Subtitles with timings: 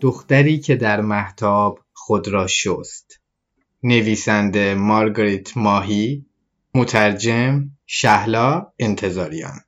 [0.00, 3.20] دختری که در محتاب خود را شست.
[3.82, 6.26] نویسنده مارگریت ماهی
[6.74, 9.60] مترجم شهلا انتظاریان.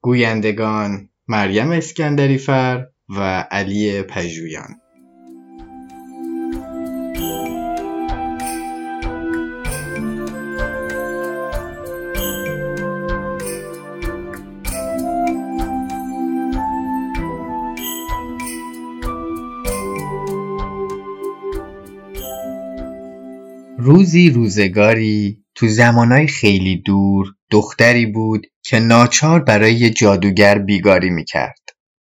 [0.00, 4.80] گویندگان مریم اسکندریفر و علی پژویان.
[23.86, 31.60] روزی روزگاری تو زمانای خیلی دور دختری بود که ناچار برای یه جادوگر بیگاری می‌کرد.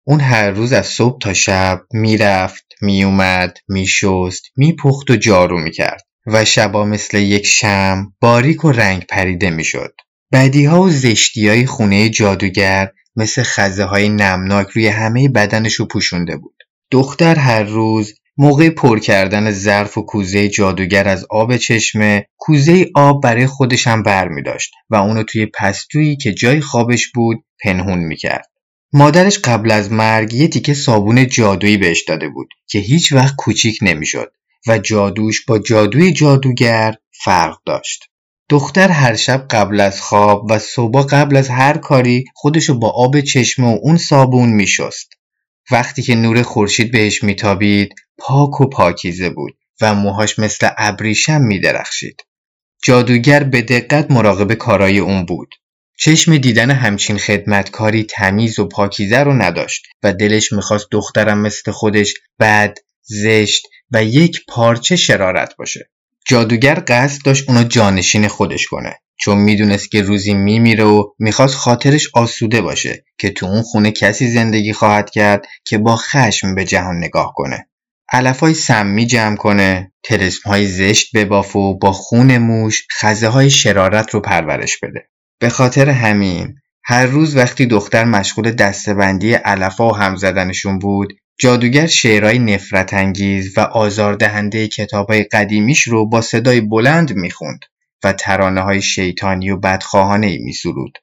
[0.07, 6.45] اون هر روز از صبح تا شب می‌رفت، میومد، میشست، میپخت و جارو می‌کرد و
[6.45, 9.93] شبا مثل یک شم باریک و رنگ پریده می‌شد.
[10.33, 16.37] بدیها و زشتی های خونه جادوگر مثل خزه های نمناک روی همه بدنش رو پوشونده
[16.37, 16.55] بود.
[16.91, 23.23] دختر هر روز موقع پر کردن ظرف و کوزه جادوگر از آب چشمه کوزه آب
[23.23, 27.99] برای خودش هم بر می داشت و اونو توی پستویی که جای خوابش بود پنهون
[27.99, 28.45] می کرد.
[28.93, 33.77] مادرش قبل از مرگ یه تیکه صابون جادویی بهش داده بود که هیچ وقت کوچیک
[33.81, 34.31] نمی‌شد
[34.67, 38.03] و جادوش با جادوی جادوگر فرق داشت.
[38.49, 43.21] دختر هر شب قبل از خواب و صبح قبل از هر کاری خودشو با آب
[43.21, 45.13] چشمه و اون صابون میشست.
[45.71, 51.59] وقتی که نور خورشید بهش میتابید پاک و پاکیزه بود و موهاش مثل ابریشم می
[51.59, 52.25] درخشید.
[52.83, 55.55] جادوگر به دقت مراقب کارای اون بود.
[55.97, 62.13] چشم دیدن همچین خدمتکاری تمیز و پاکیزه رو نداشت و دلش می‌خواست دخترم مثل خودش
[62.39, 65.89] بد، زشت و یک پارچه شرارت باشه.
[66.27, 72.07] جادوگر قصد داشت اونو جانشین خودش کنه چون می‌دونست که روزی میمیره و می‌خواست خاطرش
[72.13, 76.97] آسوده باشه که تو اون خونه کسی زندگی خواهد کرد که با خشم به جهان
[76.97, 77.67] نگاه کنه.
[78.11, 79.91] علفهای سمی جمع کنه
[80.45, 85.09] های زشت بباف و با خون موش خزه های شرارت رو پرورش بده
[85.39, 91.87] به خاطر همین هر روز وقتی دختر مشغول دستبندی علفا و هم زدنشون بود جادوگر
[91.87, 97.59] شعرهای نفرت انگیز و آزاردهنده کتابهای قدیمیش رو با صدای بلند می‌خوند
[98.03, 100.97] و ترانه های شیطانی و بدخواهانه ای میسرود.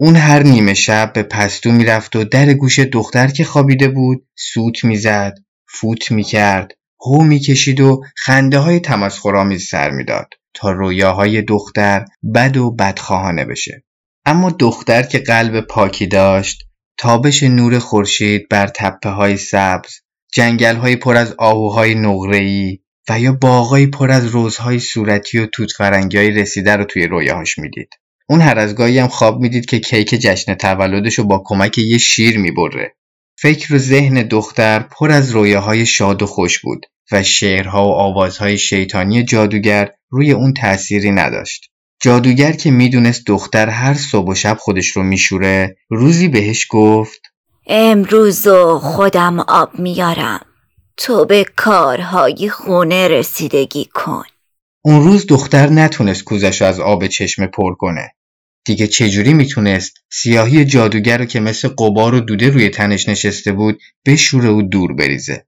[0.00, 4.84] اون هر نیمه شب به پستو می‌رفت و در گوش دختر که خوابیده بود سوت
[4.84, 5.34] می‌زد
[5.68, 12.04] فوت می‌کرد هو می‌کشید و خنده های تمسخرآمیز سر می‌داد تا رویاهای دختر
[12.34, 13.84] بد و بدخواهانه بشه
[14.26, 16.62] اما دختر که قلب پاکی داشت
[16.98, 19.92] تابش نور خورشید بر تپه های سبز
[20.32, 25.72] جنگل های پر از آهوهای نقره‌ای و یا باغای پر از روزهای صورتی و توت
[25.72, 27.88] فرنگی های رسیده رو توی رویاهاش می‌دید.
[28.28, 31.98] اون هر از گاهی هم خواب می‌دید که کیک جشن تولدش رو با کمک یه
[31.98, 32.94] شیر می‌بره
[33.38, 38.58] فکر و ذهن دختر پر از رویاهای شاد و خوش بود و شعرها و آوازهای
[38.58, 41.70] شیطانی جادوگر روی اون تأثیری نداشت.
[42.02, 47.20] جادوگر که می‌دونست دختر هر صبح و شب خودش رو میشوره روزی بهش گفت
[47.66, 48.48] امروز
[48.80, 50.40] خودم آب میارم
[50.96, 54.24] تو به کارهای خونه رسیدگی کن
[54.84, 58.14] اون روز دختر نتونست کوزش از آب چشمه پر کنه
[58.64, 63.80] دیگه چجوری می‌تونست سیاهی جادوگر رو که مثل قبار و دوده روی تنش نشسته بود
[64.06, 65.46] بشوره و دور بریزه.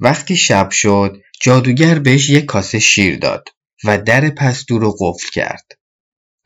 [0.00, 3.48] وقتی شب شد جادوگر بهش یک کاسه شیر داد
[3.84, 5.72] و در پستو رو قفل کرد.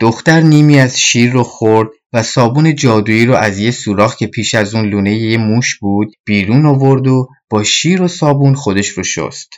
[0.00, 4.55] دختر نیمی از شیر رو خورد و صابون جادویی رو از یه سوراخ که پیش
[4.55, 9.04] از اون لونه یه موش بود بیرون آورد و با شیر و صابون خودش رو
[9.04, 9.48] شست.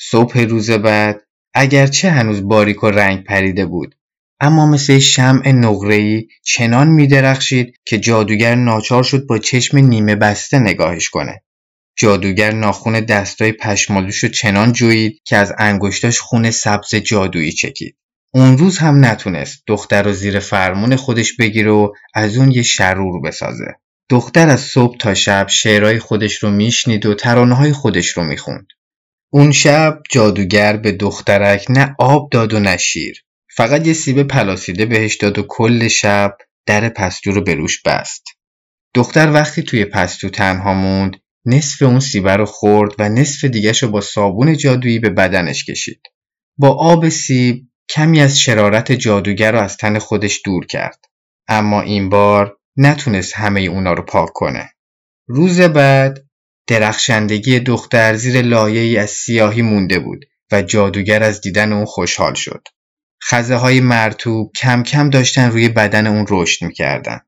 [0.00, 1.22] صبح روز بعد
[1.54, 3.94] اگرچه هنوز باریک و رنگ پریده بود
[4.40, 11.08] اما مثل شمع نقره‌ای چنان میدرخشید که جادوگر ناچار شد با چشم نیمه بسته نگاهش
[11.08, 11.42] کنه.
[11.98, 17.96] جادوگر ناخون دستای پشمالوش رو چنان جوید که از انگشتاش خون سبز جادویی چکید.
[18.34, 23.20] اون روز هم نتونست دختر رو زیر فرمون خودش بگیره و از اون یه شرور
[23.20, 23.74] بسازه.
[24.10, 28.66] دختر از صبح تا شب شعرهای خودش رو میشنید و ترانه های خودش رو می‌خوند.
[29.32, 33.24] اون شب جادوگر به دخترک نه آب داد و نه شیر.
[33.56, 36.36] فقط یه سیب پلاسیده بهش داد و کل شب
[36.66, 38.24] در پستو رو به روش بست.
[38.94, 41.16] دختر وقتی توی پستو تنها موند
[41.46, 46.00] نصف اون سیبه رو خورد و نصف دیگش رو با صابون جادویی به بدنش کشید.
[46.58, 51.04] با آب سیب کمی از شرارت جادوگر رو از تن خودش دور کرد.
[51.48, 54.70] اما این بار نتونست همه اونا رو پاک کنه
[55.26, 56.24] روز بعد
[56.66, 62.62] درخشندگی دختر زیر لایه‌ای از سیاهی مونده بود و جادوگر از دیدن اون خوشحال شد.
[63.24, 67.26] خزه های مرتوب کم کم داشتن روی بدن اون رشد می‌کردند.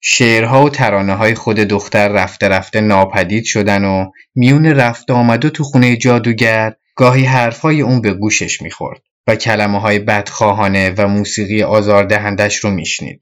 [0.00, 5.50] شعرها و ترانه های خود دختر رفته رفته ناپدید شدن و میون رفته آمد و
[5.50, 11.62] تو خونه جادوگر گاهی حرفهای اون به گوشش می‌خورد و کلمه های بدخواهانه و موسیقی
[11.62, 13.20] آزاردهندش رو میشنید.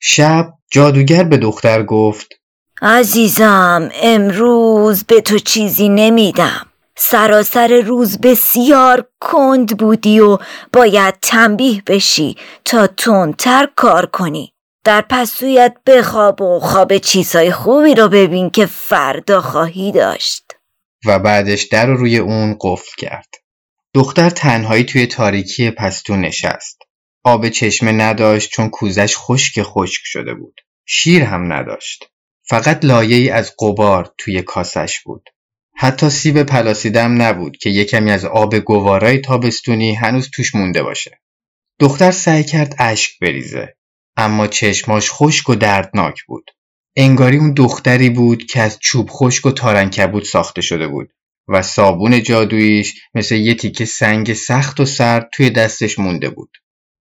[0.00, 2.34] شب جادوگر به دختر گفت
[2.82, 6.66] عزیزم امروز به تو چیزی نمیدم.
[6.96, 10.38] سراسر روز بسیار کند بودی و
[10.72, 14.52] باید تنبیه بشی تا تندتر کار کنی.
[14.84, 20.44] در پسویت بخواب و خواب چیزهای خوبی رو ببین که فردا خواهی داشت.
[21.06, 23.28] و بعدش در رو روی اون قفل کرد.
[23.94, 26.78] دختر تنهایی توی تاریکی پستو نشست.
[27.24, 32.10] آب چشمه نداشت چون کوزش خشک خشک شده بود شیر هم نداشت
[32.48, 35.30] فقط ای از قبار توی کاسش بود.
[35.76, 41.20] حتی سیب پلاسیدم نبود که یه کمی از آب گوارای تابستونی هنوز توش مونده باشه.
[41.78, 43.76] دختر سعی کرد اشک بریزه
[44.16, 46.50] اما چشماش خشک و دردناک بود.
[46.96, 51.10] انگاری اون دختری بود که از چوب خشک و تارنکبود ساخته شده بود
[51.48, 56.50] و صابون جادوییش مثل یه تیکه سنگ سخت و سرد توی دستش مونده بود.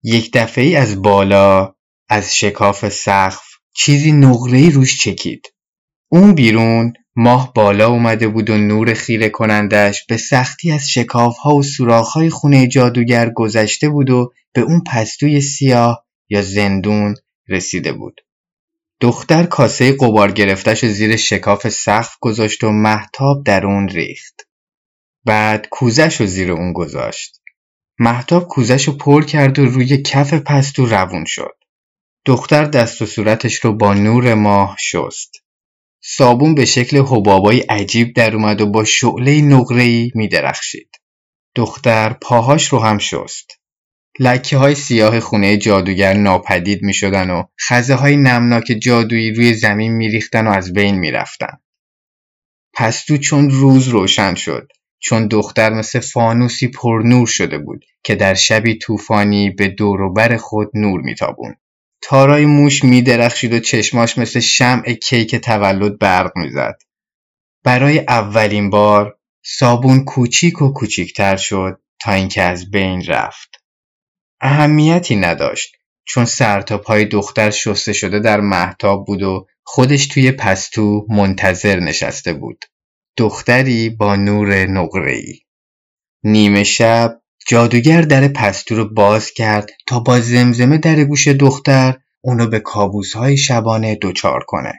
[0.03, 1.75] یک دفعه ای از بالا
[2.09, 3.43] از شکاف سقف
[3.75, 5.47] چیزی نقره‌ای روش چکید.
[6.09, 11.93] اون بیرون ماه بالا اومده بود و نور خیره کنندش به سختی از ها و
[11.93, 17.15] های خونه جادوگر گذشته بود و به اون پستوی سیاه یا زندون
[17.49, 18.21] رسیده بود.
[19.01, 24.49] دختر کاسه قبار گرفتش و زیر شکاف سقف گذاشت و محتاب در اون ریخت.
[25.25, 27.38] بعد کوزش رو زیر اون گذاشت.
[27.99, 31.57] محتاب کوزش رو پر کرد و روی کف پستو روون شد.
[32.25, 35.43] دختر دست و صورتش رو با نور ماه شست.
[36.03, 40.91] صابون به شکل حبابای عجیب در اومد و با شعله نقره‌ای می درخشید.
[41.55, 43.51] دختر پاهاش رو هم شست.
[44.19, 49.93] لکه های سیاه خونه جادوگر ناپدید می شدن و خزه های نمناک جادویی روی زمین
[49.93, 51.59] می ریختن و از بین می رفتن.
[52.75, 54.69] پستو چون روز روشن شد
[55.01, 60.71] چون دختر مثل فانوسی پر نور شده بود که در شبی طوفانی به دوروبر خود
[60.75, 61.61] نور میتابوند.
[62.03, 66.79] تارای موش میدرخشید و چشماش مثل شمع کیک تولد برق می‌زد.
[67.65, 73.49] برای اولین بار صابون کوچیک و کوچیکتر شد تا اینکه از بین رفت.
[74.41, 81.07] اهمیتی نداشت چون سرتا پای دختر شسته شده در محتاب بود و خودش توی پستو
[81.09, 82.65] منتظر نشسته بود.
[83.19, 85.41] دختری با نور نقره‌ای.
[86.25, 92.47] نیمه شب جادوگر در پستو رو باز کرد تا با زمزمه در گوش دختر اونو
[92.47, 92.63] به
[93.15, 94.73] های شبانه دچار کنه.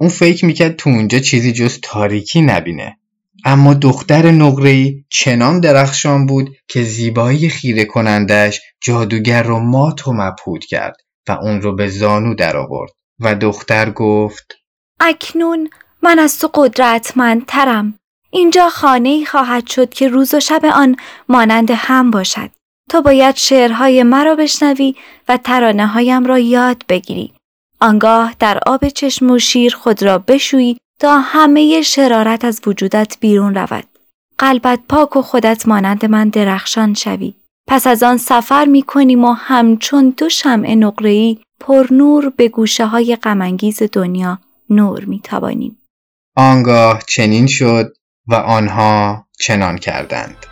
[0.00, 2.98] اون فکر می‌کرد تو اونجا چیزی جز تاریکی نبینه.
[3.44, 10.64] اما دختر نقره‌ای چنان درخشان بود که زیبایی خیره کنندش جادوگر رو مات و مبهود
[10.64, 10.96] کرد
[11.28, 14.54] و اون رو به زانو درآورد و دختر گفت
[15.00, 15.70] اکنون
[16.04, 17.94] من از تو قدرتمندترم
[18.30, 20.96] اینجا خانه ای خواهد شد که روز و شب آن
[21.28, 22.50] مانند هم باشد.
[22.90, 24.94] تو باید شعرهای مرا بشنوی
[25.28, 27.32] و ترانه هایم را یاد بگیری.
[27.80, 33.54] آنگاه در آب چشم و شیر خود را بشویی تا همه شرارت از وجودت بیرون
[33.54, 33.84] رود.
[34.38, 37.34] قلبت پاک و خودت مانند من درخشان شوی.
[37.68, 42.86] پس از آن سفر می کنیم و همچون دو شمع نقره‌ای پر نور به گوشه
[42.86, 43.18] های
[43.92, 44.38] دنیا
[44.70, 45.78] نور می تابانیم.
[46.36, 50.46] آنگاه چنین شد و آنها چنان کردند.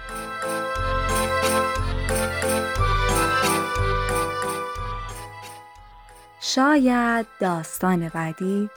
[6.40, 8.70] شاید داستان بعدی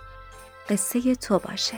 [0.70, 1.78] قصه تو باشه.